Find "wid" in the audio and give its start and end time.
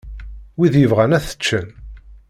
0.57-0.73